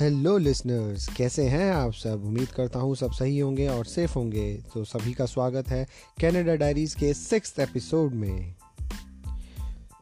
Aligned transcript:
Hello 0.00 0.38
listeners 0.38 1.08
कैसे 1.08 1.44
हैं 1.44 1.72
आप 1.72 1.92
सब? 1.92 2.24
उम्मीद 2.24 2.48
करता 2.48 2.78
हूँ 2.78 2.96
सब 2.96 3.10
सही 3.10 3.38
होंगे 3.38 3.68
और 3.68 3.84
सेफ़ 3.84 4.12
होंगे। 4.14 4.62
तो 4.74 4.84
सभी 4.84 5.12
का 5.12 5.26
स्वागत 5.26 5.68
है 5.68 5.86
कनाडा 6.20 6.54
डायरीज 6.54 6.94
के 6.94 7.14
सिक्स 7.14 7.58
एपिसोड 7.58 8.14
में। 8.14 8.54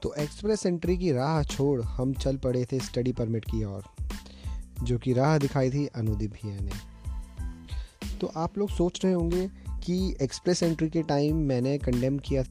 तो 0.02 0.14
एक्सप्रेस 0.14 0.66
एंट्री 0.66 0.98
की 0.98 1.12
राह 1.12 1.42
छोड़ 1.42 1.82
हम 1.82 2.12
चल 2.12 2.36
पड़े 2.36 2.64
थे 2.64 2.78
स्टडी 2.78 3.12
परमिट 3.12 3.44
की 3.44 3.64
ओर, 3.64 3.82
जो 4.82 4.98
कि 4.98 5.12
राह 5.12 5.38
दिखाई 5.38 5.70
थी 5.70 5.86
अनुदीप 5.86 6.32
भैया 6.32 6.56
ने। 6.60 6.72
तो 8.18 8.26
आप 8.26 8.58
लोग 8.58 8.70
सोच 8.70 9.04
रहे 9.04 9.14
होंगे 9.14 9.50
कि 9.84 10.16
एक्सप्रेस 10.22 10.62
एंट्री 10.62 10.90
के 10.90 11.02
टाइम 11.02 11.36
मैंने 11.36 11.78
कंडेम 11.78 12.18
किया। 12.18 12.42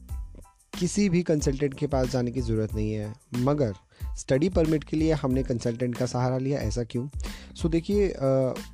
किसी 0.78 1.08
भी 1.08 1.22
कंसल्टेंट 1.22 1.74
के 1.74 1.86
पास 1.86 2.08
जाने 2.08 2.30
की 2.30 2.40
ज़रूरत 2.40 2.74
नहीं 2.74 2.92
है। 2.92 3.14
मगर 3.36 3.74
स्टडी 4.18 4.48
परमिट 4.48 4.84
के 4.84 4.96
लिए 4.96 5.12
हमने 5.12 5.42
कंसल्टेंट 5.42 5.96
का 5.96 6.06
सहारा 6.06 6.38
लिया, 6.38 6.58
ऐसा 6.58 6.84
क्यों? 6.84 7.08
सो 7.58 7.68
देखिए 7.68 8.08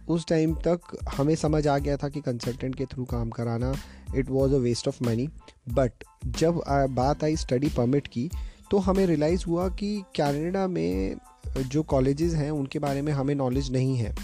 उस 0.09 0.27
टाइम 0.27 0.55
तक 0.67 0.97
हमें 1.17 1.35
समझ 1.35 1.67
आ 1.67 1.79
गया 1.79 1.97
था 1.97 2.09
कि 2.09 2.21
कंसल्टेंट 2.21 2.75
के 2.75 2.85
थ्रू 2.85 3.05
काम 3.05 3.31
कराना 3.31 3.73
it 4.17 4.31
was 4.31 4.53
a 4.53 4.59
waste 4.59 4.89
of 4.89 5.03
money 5.05 5.29
but 5.69 6.05
जब 6.39 6.63
बात 6.91 7.25
आई 7.25 7.37
स्टडी 7.37 7.69
परमिट 7.77 8.07
की 8.07 8.31
तो 8.71 8.79
हमें 8.79 9.05
रियलाइज़ 9.07 9.45
हुआ 9.47 9.69
कि 9.69 9.97
कैनेडा 10.17 10.67
में 10.69 11.17
जो 11.59 11.83
कॉलेजेस 11.83 12.35
हैं, 12.35 12.51
उनके 12.51 12.79
बारे 12.79 13.03
में 13.03 13.13
हमें 13.13 13.35
नॉलेज 13.35 13.71
नहीं 13.73 13.97
है। 13.97 14.15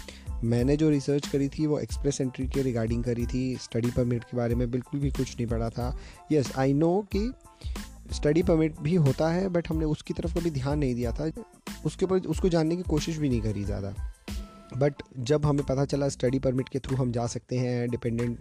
मैंने 0.45 0.77
जो 0.77 0.88
रिसर्च 0.91 1.27
करी 1.28 1.48
थी, 1.48 1.66
वो 1.66 1.78
एक्सप्रेस 1.78 2.20
एंट्री 2.20 2.47
के 2.48 2.62
रिगार्डिंग 2.62 3.02
करी 3.05 3.27
थी 3.27 3.56
स्टडी 3.62 3.91
परमिट 3.91 4.24
के 4.24 4.36
बारे 4.36 4.55
में 4.55 4.70
बिल्कुल 4.70 5.00
भी 5.00 5.11
कुछ 5.11 5.34
नहीं 5.36 5.47
पढ़ा 5.47 5.69
था। 5.70 5.97
यस 6.33 6.52
आई 6.58 6.72
नो 6.72 7.06
कि 7.14 7.33
स्टडी 8.14 8.42
परमिट 8.42 8.80
भी 8.80 8.95
होता 8.97 9.28
है 9.28 9.48
बट 9.48 9.69
हमने 9.69 9.84
उसकी 9.86 10.14
तरफ़ 10.14 10.38
कभी 10.38 10.50
ध्यान 10.50 10.78
नहीं 10.78 10.95
दिया 10.95 11.12
था। 11.12 11.31
उसके 11.86 12.05
ऊपर 12.05 12.28
उसको 12.28 12.48
जानने 12.48 12.77
की 12.77 12.83
कोशिश 12.83 13.19
भी 13.19 13.28
नहीं 13.28 13.41
करी 13.42 13.64
ज़्यादा। 13.64 13.94
बट 14.76 14.94
जब 15.18 15.46
हमें 15.46 15.66
पता 15.66 15.84
चला 15.84 16.08
स्टडी 16.08 16.38
परमिट 16.38 16.68
के 16.68 16.78
थ्रू 16.78 16.96
हम 16.96 17.12
जा 17.12 17.26
सकते 17.26 17.58
हैं 17.58 17.90
डिपेंडेंट 17.90 18.38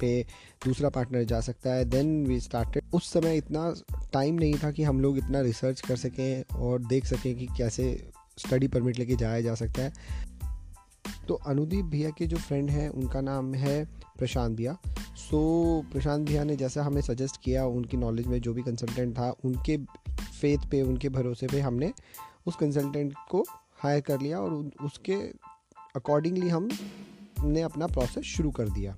पे 0.00 0.26
दूसरा 0.64 0.88
पार्टनर 0.88 1.24
जा 1.24 1.40
सकता 1.40 1.72
है 1.72 1.84
देन 1.84 2.26
वी 2.26 2.40
स्टार्टेड 2.40 2.82
उस 2.92 3.12
समय 3.12 3.36
इतना 3.36 3.74
टाइम 4.12 4.34
नहीं 4.34 4.54
था 4.54 4.70
कि 4.70 4.82
हम 4.82 5.00
लोग 5.00 5.18
इतना 5.18 5.40
रिसर्च 5.40 5.80
कर 5.80 5.96
सकें 5.96 6.56
और 6.56 6.82
देख 6.82 7.06
सकें 7.06 7.34
कि 7.36 7.46
कैसे 7.46 8.10
स्टडी 8.38 8.68
परमिट 8.68 8.98
लेके 8.98 9.16
जाया 9.16 9.40
जा 9.40 9.54
सकता 9.54 9.82
है। 9.82 9.92
तो 11.28 11.34
अनुदीप 11.34 11.84
भैया 11.84 12.10
के 12.10 12.26
जो 12.26 12.36
फ्रेंड 12.36 12.70
हैं, 12.70 12.88
उनका 12.88 13.20
नाम 13.20 13.54
है 13.54 13.84
प्रशांत 14.18 14.56
भैया। 14.56 14.78
सो 15.16 15.84
प्रशांत 15.92 16.28
भैया 16.28 16.44
ने 16.44 16.56
जैसा 16.56 16.82
हमें 16.82 17.00
सजेस्ट 17.00 17.40
किया, 17.42 17.66
उनकी 17.66 17.96
नॉलेज 17.96 18.26
में 18.26 18.40
जो 18.40 18.54
भी 18.54 18.62
कंसल्टेंट 18.62 19.18
था, 19.18 19.34
उनके 19.44 19.76
फेथ 20.40 20.58
पे, 20.70 20.82
उनके 20.82 21.08
भरोसे 21.08 21.46
पे 21.46 21.60
हमने 21.60 21.92
उस 22.46 22.56
कंसल्टेंट 22.56 23.14
को 23.30 23.44
हायर 23.76 24.00
कर 24.00 24.20
लिया 24.20 24.40
और 24.40 24.70
उसके 24.84 25.16
अकॉर्डिंगली 25.96 26.48
हमने 26.48 27.62
अपना 27.62 27.86
प्रोसेस 27.86 28.24
शुरू 28.24 28.50
कर 28.50 28.68
दिया। 28.68 28.96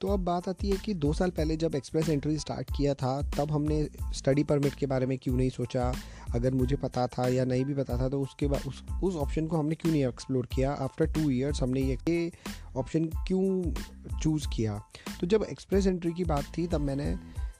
तो 0.00 0.08
अब 0.08 0.20
बात 0.20 0.48
आती 0.48 0.70
है 0.70 0.76
कि 0.76 0.94
दो 0.94 1.12
साल 1.12 1.30
पहले 1.30 1.56
जब 1.56 1.74
एक्सप्रेस 1.74 2.08
एंट्री 2.08 2.38
स्टार्ट 2.38 2.70
किया 2.76 2.94
था, 2.94 3.30
तब 3.38 3.52
हमने 3.52 3.88
स्टडी 4.12 4.44
परमिट 4.44 4.74
के 4.74 4.86
बारे 4.86 5.06
में 5.06 5.18
क्यों 5.18 5.36
नहीं 5.36 5.50
सोचा? 5.50 5.94
अगर 6.34 6.54
मुझे 6.54 6.76
पता 6.76 7.06
था 7.06 7.28
या 7.28 7.44
नहीं 7.44 7.64
भी 7.64 7.74
पता 7.74 7.98
था 7.98 8.08
तो 8.08 8.20
उसके 8.20 8.46
बाद 8.46 8.62
उस 8.66 8.84
उस 9.02 9.16
ऑप्शन 9.16 9.46
को 9.46 9.56
हमने 9.56 9.74
क्यों 9.74 9.92
नहीं 9.92 10.06
एक्सप्लोर 10.06 10.48
किया? 10.54 10.72
आफ्टर 10.72 11.12
टू 11.12 11.30
ईयर्स 11.30 11.62
हमने 11.62 11.80
ये 11.80 12.32
ऑप्शन 12.76 13.04
क्यों 13.04 13.74
चूज़ 14.18 14.48
किया? 14.56 14.82
तो 15.20 15.26
जब 15.26 15.46
एक्सप्रेस 15.50 15.86
एंट्री 15.86 16.12
की 16.12 16.24
बात 16.24 16.44
थी, 16.58 16.66
तब 16.66 16.80
मैंने 16.80 17.18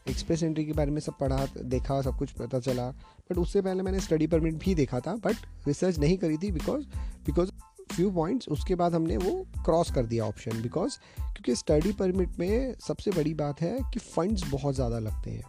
एक्सप्रेस 0.09 0.43
एंट्री 0.43 0.65
के 0.65 0.73
बारे 0.73 0.91
में 0.91 1.01
सब 1.01 1.19
पढ़ा, 1.19 1.47
देखा, 1.65 2.03
सब 2.03 2.19
कुछ 2.19 2.31
पता 2.31 2.61
चला। 2.61 2.91
बट 3.31 3.39
उससे 3.39 3.62
पहले 3.62 3.83
मैंने 3.83 4.01
स्टडी 4.01 4.27
परमिट 4.27 4.55
भी 4.55 4.75
देखा 4.75 5.01
था 5.01 5.15
बट 5.15 5.37
रिसर्च 5.69 5.99
नहीं 5.99 6.19
करी 6.19 6.37
थी 6.37 6.51
बिकॉज़ 6.53 6.83
बिकॉज़ 7.27 7.52
फ्यू 7.97 8.11
पॉइंट्स 8.11 8.48
उसके 8.48 8.75
बाद 8.75 8.94
हमने 8.94 9.16
वो 9.16 9.33
क्रॉस 9.65 9.91
कर 9.91 10.06
दिया 10.06 10.25
ऑप्शन 10.25 10.62
बिकॉज़ 10.62 10.99
क्योंकि 11.19 11.55
स्टडी 11.56 11.93
परमिट 11.93 12.39
में 12.39 12.75
सबसे 12.81 13.11
बड़ी 13.11 13.34
बात 13.34 13.61
है 13.61 13.77
कि 13.94 14.00
फ़ंड्स 14.00 14.50
बहुत 14.50 14.75
ज़्यादा 14.75 14.99
लगते 14.99 15.31
हैं। 15.31 15.43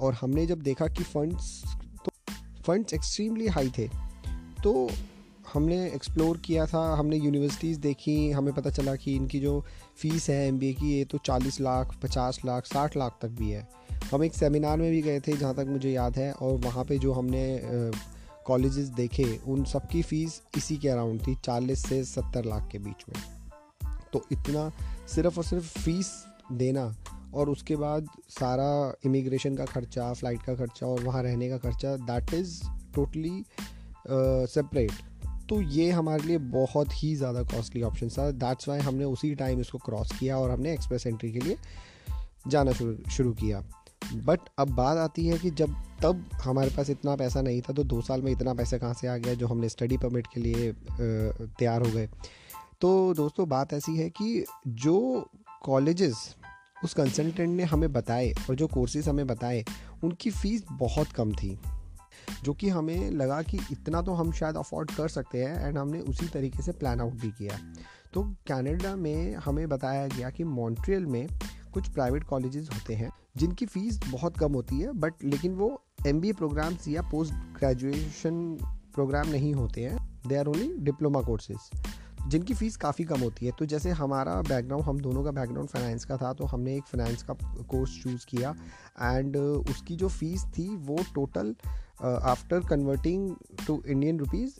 और 0.00 0.14
हमने 0.14 0.46
जब 0.46 0.62
देखा 0.62 0.86
कि 0.86 1.04
फ़ंड्स 1.04 1.62
तो 2.04 2.12
फंड्स 2.66 2.94
एक्सट्रीमली 2.94 3.46
हाई 3.46 3.70
थे 3.78 3.88
तो 4.64 4.88
हमने 5.52 5.76
एक्सप्लोर 5.86 6.38
किया 6.38 6.64
था, 6.66 6.94
हमने 6.94 7.16
यूनिवर्सिटीज़ 7.16 7.78
देखी, 7.80 8.30
हमें 8.30 8.54
पता 8.54 8.70
चला 8.70 8.94
कि 8.96 9.14
इनकी 9.16 9.40
जो 9.40 9.60
फ़ीस 9.96 10.28
है 10.30 10.46
एम 10.48 10.58
की, 10.58 10.92
ये 10.92 11.04
तो 11.04 11.18
40 11.18 11.60
लाख 11.60 11.94
50 12.02 12.40
लाख 12.44 12.66
60 12.66 12.96
लाख 12.96 13.18
तक 13.22 13.28
भी 13.28 13.50
है। 13.50 13.66
हम 14.12 14.24
एक 14.24 14.34
सेमिनार 14.34 14.76
में 14.78 14.90
भी 14.90 15.02
गए 15.02 15.20
थे, 15.20 15.36
जहाँ 15.36 15.54
तक 15.54 15.66
मुझे 15.68 15.90
याद 15.90 16.16
है, 16.16 16.32
और 16.32 16.56
वहाँ 16.56 16.84
पे 16.84 16.98
जो 16.98 17.12
हमने 17.12 17.44
कॉलेजेस 18.46 18.88
देखे, 18.88 19.24
उन 19.46 19.64
सबकी 19.64 20.02
फ़ीस 20.02 20.40
इसी 20.56 20.76
के 20.76 20.88
अराउंड 20.88 21.26
थी 21.26 21.34
40 21.44 21.86
से 21.86 22.02
70 22.04 22.46
लाख 22.46 22.68
के 22.72 22.78
बीच 22.78 23.04
में। 23.08 23.22
तो 24.12 24.24
इतना 24.32 24.70
सिर्फ़ 25.14 25.38
और 25.38 25.44
सिर्फ़ 25.44 25.78
फ़ीस 25.78 26.12
देना 26.52 26.94
और 27.34 27.50
उसके 27.50 27.76
बाद 27.76 28.08
सारा 28.30 28.94
इमिग्रेशन 29.04 29.56
का 29.56 29.64
खर्चा 29.64 30.12
फ़्लाइट 30.12 30.42
का 30.42 30.54
खर्चा 30.54 30.86
और 30.86 31.02
वहाँ 31.04 31.22
रहने 31.22 31.48
का 31.48 31.58
खर्चा 31.58 31.96
दैट 32.06 32.34
इज़ 32.34 32.60
टोटली 32.94 33.42
सेपरेट 34.08 34.92
तो 35.48 35.60
ये 35.62 35.90
हमारे 35.90 36.22
लिए 36.22 36.38
बहुत 36.52 36.92
ही 36.92 37.14
ज़्यादा 37.16 37.42
कॉस्टली 37.42 37.82
ऑप्शन 37.82 38.08
था। 38.08 38.30
दैट्स 38.30 38.68
वाई 38.68 38.80
हमने 38.80 39.04
उसी 39.04 39.34
टाइम 39.34 39.60
इसको 39.60 39.78
क्रॉस 39.78 40.12
किया 40.18 40.38
और 40.38 40.50
हमने 40.50 40.72
एक्सप्रेस 40.72 41.06
एंट्री 41.06 41.32
के 41.32 41.40
लिए 41.40 41.56
जाना 42.48 42.72
शुरू 42.72 42.96
शुरू 43.10 43.32
किया। 43.32 43.62
बट 44.24 44.40
अब 44.58 44.70
बात 44.70 44.98
आती 44.98 45.26
है 45.26 45.38
कि 45.38 45.50
जब, 45.50 45.74
तब 46.02 46.24
हमारे 46.42 46.70
पास 46.70 46.90
इतना 46.90 47.16
पैसा 47.16 47.42
नहीं 47.42 47.60
था 47.60 47.72
तो 47.72 47.84
दो 47.84 48.00
साल 48.00 48.22
में 48.22 48.32
इतना 48.32 48.54
पैसा 48.54 48.78
कहाँ 48.78 48.94
से 48.94 49.06
आ 49.06 49.16
गया 49.16 49.34
जो 49.34 49.46
हमने 49.46 49.68
स्टडी 49.68 49.96
परमिट 49.96 50.26
के 50.34 50.40
लिए 50.40 50.72
तैयार 51.00 51.82
हो 51.82 51.92
गए। 51.92 52.08
तो 52.80 53.14
दोस्तों, 53.14 53.48
बात 53.48 53.72
ऐसी 53.72 53.96
है 53.96 54.08
कि 54.10 54.44
जो 54.68 55.28
कॉलेजेस 55.62 56.34
उस 56.84 56.94
कंसल्टेंट 56.94 57.56
ने 57.56 57.64
हमें 57.64 57.92
बताए 57.92 58.32
और 58.50 58.54
जो 58.54 58.66
कोर्सेज 58.66 59.08
हमें 59.08 59.26
बताए, 59.26 59.64
उनकी 60.04 60.30
फ़ीस 60.30 60.64
बहुत 60.72 61.12
कम 61.12 61.32
थी। 61.32 61.58
जो 62.44 62.52
कि 62.52 62.68
हमें 62.68 63.10
लगा 63.10 63.42
कि 63.42 63.58
इतना 63.72 64.02
तो 64.02 64.12
हम 64.12 64.32
शायद 64.32 64.56
अफोर्ड 64.56 64.90
कर 64.90 65.08
सकते 65.08 65.42
हैं 65.44 65.66
एंड 65.66 65.78
हमने 65.78 66.00
उसी 66.00 66.26
तरीके 66.28 66.62
से 66.62 66.72
प्लान 66.72 67.00
आउट 67.00 67.12
भी 67.12 67.30
किया। 67.30 67.58
तो 68.14 68.22
कनाडा 68.48 68.94
में 68.96 69.34
हमें 69.34 69.68
बताया 69.68 70.06
गया 70.06 70.30
कि 70.30 70.44
मॉन्ट्रियल 70.44 71.06
में 71.06 71.26
कुछ 71.76 71.88
प्राइवेट 71.88 72.24
कॉलेजेस 72.24 72.68
होते 72.74 72.94
हैं, 72.94 73.10
जिनकी 73.36 73.66
फ़ीस 73.66 74.00
बहुत 74.08 74.36
कम 74.38 74.52
होती 74.52 74.80
है 74.80 74.92
बट 74.98 75.24
लेकिन 75.24 75.54
वो 75.54 75.68
एम 76.06 76.20
प्रोग्राम्स 76.32 76.88
या 76.88 77.02
पोस्ट 77.10 77.32
ग्रेजुएशन 77.58 78.40
प्रोग्राम 78.94 79.28
नहीं 79.28 79.52
होते 79.54 79.80
हैं 79.80 79.98
they 80.26 80.36
are 80.36 80.46
only 80.46 80.72
diploma 80.80 81.20
courses 81.22 81.70
जिनकी 82.26 82.54
फ़ीस 82.54 82.76
काफ़ी 82.76 83.04
कम 83.04 83.20
होती 83.20 83.46
है। 83.46 83.52
तो 83.58 83.66
जैसे 83.66 83.90
हमारा 83.90 84.34
बैकग्राउंड 84.42 84.84
हम 84.84 85.00
दोनों 85.00 85.22
का 85.24 85.30
बैकग्राउंड 85.30 85.68
फाइनेंस 85.68 86.04
का 86.04 86.16
था 86.16 86.32
तो 86.32 86.44
हमने 86.44 86.76
एक 86.76 86.86
फ़ाइनेंस 86.86 87.22
का 87.22 87.34
कोर्स 87.70 88.00
चूज़ 88.02 88.26
किया 88.26 88.54
एंड 89.02 89.36
उसकी 89.36 89.96
जो 89.96 90.08
फ़ीस 90.08 90.44
थी, 90.48 90.68
वो 90.68 90.98
total 91.14 91.54
after 92.02 92.60
converting 92.60 93.34
to 93.66 93.82
Indian 93.86 94.18
rupees 94.18 94.58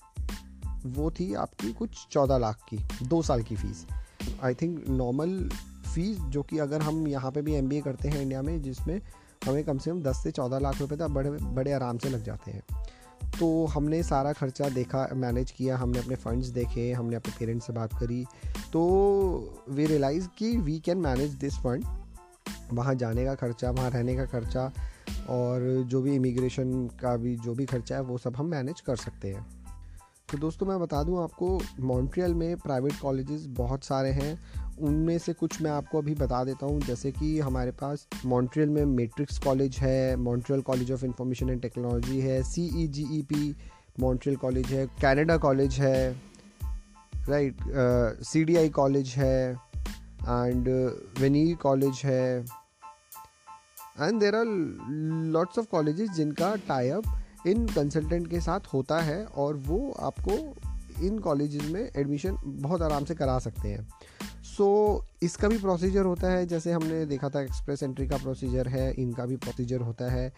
वो 0.89 1.11
थी 1.11 1.33
आपकी 1.37 1.73
कुछ 1.73 2.07
चौदह 2.11 2.39
लाख 2.39 2.67
की, 2.69 2.79
दो 3.03 3.23
साल 3.23 3.43
की 3.43 3.57
fees 3.57 3.87
I 4.43 4.55
think 4.55 4.89
normal 4.89 5.39
fees 5.97 6.19
जो 6.19 6.43
कि 6.43 6.59
अगर 6.59 6.83
हम 6.83 7.09
यहाँ 7.09 7.31
पे 7.31 7.43
भी 7.43 7.55
एमबीए 7.55 7.81
करते 7.81 8.09
हैं 8.09 8.23
इंडिया 8.23 8.43
में, 8.43 8.63
जिसमें 8.63 9.01
हमें 9.47 9.65
कम 9.65 9.79
से 9.79 9.91
कम 9.91 10.03
दस 10.03 10.17
से 10.17 10.31
चौदह 10.31 10.59
लाख 10.59 10.81
रुपए 10.81 10.97
तक 10.97 11.09
बड़े 11.09 11.31
बड़े 11.31 11.73
आराम 11.73 11.99
से 11.99 12.09
लग 12.09 12.23
जाते 12.23 12.51
हैं। 12.51 12.63
तो 13.41 13.67
हमने 13.67 14.03
सारा 14.03 14.33
खर्चा 14.33 14.69
देखा 14.69 15.09
मैनेज 15.15 15.51
किया, 15.51 15.77
हमने 15.77 15.99
अपने 15.99 16.17
फंड्स 16.17 16.47
देखे, 16.47 16.93
हमने 16.93 17.17
अपने 17.17 17.35
पेरेंट्स 17.39 17.67
से 17.67 17.73
बात 17.73 17.93
करी। 17.93 18.25
तो 18.73 19.65
वी 19.71 19.87
रियलाइज़ 19.87 20.29
कि 20.39 20.57
we 20.57 20.79
can 20.81 20.99
manage 20.99 21.31
this 21.31 21.55
fund 21.55 21.85
वहाँ 22.73 22.95
जाने 22.95 23.25
का 23.25 23.35
खर्चा, 23.35 23.71
वहाँ 23.71 23.91
रहने 23.91 24.17
का 24.17 24.25
खर्चा, 24.25 24.73
और 25.29 25.85
जो 25.87 26.03
भी 26.03 26.15
इमिग्रेशन 26.15 26.87
का 26.87 27.17
भी, 27.17 27.37
जो 27.37 27.55
भी 27.55 27.67
खर्चा 27.67 27.95
है, 27.95 28.03
वो 28.03 28.19
सब 28.19 28.37
हम 28.37 28.47
मैनेज 28.47 28.81
कर 28.81 28.97
सकते 28.97 29.33
हैं। 29.33 29.56
तो 30.29 30.39
दोस्तों 30.39 30.67
मैं 30.67 30.79
बता 30.81 31.03
दूँ 31.03 31.23
आपको 31.23 31.49
मॉन्ट्रियल 31.81 32.33
में 32.35 32.57
प्राइवेट 32.59 32.93
कॉलेजेस 33.01 33.45
बहुत 33.57 33.85
सारे 33.85 34.11
हैं। 34.11 34.33
उनमें 34.79 35.19
से 35.19 35.33
कुछ 35.33 35.61
मैं 35.63 35.71
आपको 35.71 35.99
अभी 35.99 36.15
बता 36.15 36.43
देता 36.45 36.67
हूँ, 36.67 36.81
जैसे 36.81 37.13
कि 37.13 37.39
हमारे 37.39 37.71
पास 37.73 38.07
मॉन्ट्रियल 38.27 38.69
में 38.69 38.85
मेट्रिक्स 38.85 39.39
कॉलेज 39.39 39.77
है 39.79 40.17
Montreal 40.17 40.63
college 40.63 40.91
of 40.93 41.05
information 41.05 41.51
and 41.51 41.61
technology 41.63 42.21
है 42.21 42.43
C 42.43 42.65
E 42.83 42.87
G 42.89 43.07
E 43.19 43.23
P 43.23 43.55
Montreal 44.01 44.37
college 44.37 44.73
है 44.73 44.87
कैनेडा 45.01 45.37
कॉलेज 45.37 45.79
है 45.81 46.11
right 47.29 47.63
C 48.25 48.45
D 48.45 48.57
I 48.57 48.69
college 48.69 49.15
है 49.17 49.53
एंड 49.53 50.69
वेनी 51.21 51.53
कॉलेज 51.63 52.01
है। 52.05 52.41
And 54.01 54.21
there 54.21 54.35
are 54.35 54.45
lots 55.33 55.59
of 55.59 55.67
colleges 55.71 56.11
जिनका 56.11 56.55
tie 56.69 56.89
up 56.89 57.05
इन 57.47 57.67
consultant 57.67 58.29
के 58.31 58.41
साथ 58.41 58.73
होता 58.73 59.01
है 59.01 59.25
और 59.25 59.57
वो 59.67 59.79
आपको 60.01 60.39
इन 61.07 61.19
कॉलेज 61.19 61.57
में 61.73 61.81
एडमिशन 61.81 62.37
बहुत 62.45 62.83
आराम 62.83 63.05
से 63.05 63.15
करा 63.15 63.39
सकते 63.39 63.69
हैं। 63.69 63.89
सो 64.47 64.67
so, 64.97 65.25
इसका 65.25 65.49
भी 65.49 65.59
प्रोसीजर 65.59 66.05
होता 66.05 66.31
है 66.31 66.47
जैसे 66.47 66.73
हमने 66.73 67.05
देखा 67.07 67.29
था 67.29 67.41
एक्सप्रेस 67.41 67.83
एंट्री 67.83 68.07
का 68.09 68.17
प्रोसीजर 68.17 68.69
है 68.69 68.93
इनका 68.93 69.27
भी 69.27 69.37
प्रोसीजर 69.37 69.81
होता 69.81 70.11
है। 70.11 70.33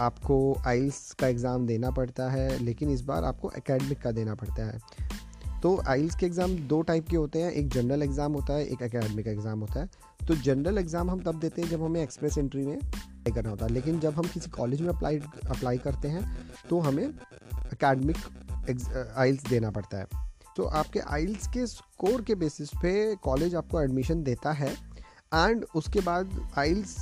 आपको 0.00 0.38
आइल्स 0.66 1.12
का 1.12 1.26
एग्ज़ाम 1.26 1.66
देना 1.66 1.90
पड़ता 1.90 2.30
है 2.30 2.58
लेकिन 2.64 2.90
इस 2.90 3.02
बार 3.02 3.24
आपको 3.24 3.50
एकेडमिक 3.58 4.00
का 4.00 4.10
देना 4.10 4.34
पड़ता 4.34 4.66
है। 4.66 4.80
तो 5.62 5.76
आइल्स 5.88 6.14
के 6.14 6.26
एग्ज़ाम 6.26 6.56
दो 6.68 6.80
टाइप 6.82 7.08
के 7.08 7.16
होते 7.16 7.42
हैं 7.42 7.50
एक 7.52 7.68
जनरल 7.68 8.02
एग्ज़ाम 8.02 8.32
होता 8.32 8.54
है 8.54 8.66
एक 8.66 8.82
एकेडमिक 8.82 9.26
एग्ज़ाम 9.26 9.60
होता 9.60 9.80
है। 9.80 9.88
तो 10.28 10.34
जनरल 10.36 10.78
एग्ज़ाम 10.78 11.10
हम 11.10 11.22
तब 11.22 11.38
देते 11.40 11.62
हैं 11.62 11.68
जब 11.68 11.82
हमें 11.82 12.02
एक्सप्रेस 12.02 12.38
एंट्री 12.38 12.64
में 12.66 12.78
अप्लाई 13.22 13.34
करना 13.34 13.50
होता 13.50 13.66
है। 13.66 13.72
लेकिन 13.72 13.98
जब 14.00 14.14
हम 14.14 14.24
किसी 14.24 14.50
कॉलेज 14.50 14.80
में 14.80 14.88
अप्लाई 14.88 15.18
अप्लाई 15.48 15.78
करते 15.78 16.08
हैं 16.08 16.22
तो 16.70 16.78
हमें 16.80 17.06
अकेडमिक 17.06 18.16
आइल्स 19.16 19.42
देना 19.42 19.70
पड़ता 19.70 19.98
है। 19.98 20.30
तो 20.56 20.64
आपके 20.70 21.00
आइल्स 21.00 21.46
के 21.46 21.66
स्कोर 21.66 22.22
के 22.22 22.34
बेसिस 22.34 22.68
पे 22.76 22.92
कॉलेज 23.16 23.54
आपको 23.54 23.80
एडमिशन 23.82 24.22
देता 24.22 24.52
है 24.52 24.72
एंड 25.34 25.64
उसके 25.74 26.00
बाद 26.00 26.38
आइल्स 26.58 26.96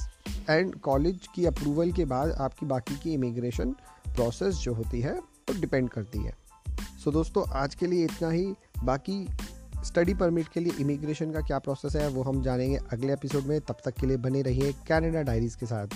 एंड 0.51 0.75
कॉलेज 0.81 1.29
की 1.35 1.47
अप्रूवल 1.47 1.93
के 1.93 2.05
बाद 2.05 2.33
आपकी 2.41 2.67
बाकी 2.67 2.97
की 2.97 3.13
इमिग्रेशन 3.13 3.71
प्रोसेस 4.09 4.55
जो 4.57 4.75
होती 4.75 5.01
है 5.01 5.15
वो 5.15 5.55
तो 5.55 5.61
डिपेंड 5.61 5.89
करती 5.89 6.19
है। 6.19 6.35
सो 6.71 7.11
so, 7.11 7.13
दोस्तों 7.13 7.45
आज 7.51 7.75
के 7.75 7.87
लिए 7.87 8.05
इतना 8.05 8.31
ही। 8.31 8.55
बाकी 8.85 9.27
स्टडी 9.85 10.15
परमिट 10.15 10.49
के 10.49 10.61
लिए 10.61 10.73
इमिग्रेशन 10.81 11.33
का 11.33 11.41
क्या 11.41 11.59
प्रोसेस 11.59 11.97
है, 11.97 12.09
वो 12.09 12.23
हम 12.23 12.43
जानेंगे 12.43 12.79
अगले 12.93 13.13
एपिसोड 13.13 13.45
में। 13.45 13.61
तब 13.61 13.77
तक 13.85 13.95
के 13.95 14.07
लिए 14.07 14.17
बने 14.17 14.43
रहिए 14.43 14.73
कैनेडा 14.89 15.23
डायरीज 15.23 15.55
के 15.55 15.67
साथ। 15.67 15.87